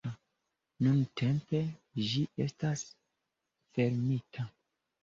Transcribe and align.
Nuntempe, 0.87 1.61
ĝi 2.09 2.25
estas 2.47 2.85
fermita". 3.75 4.53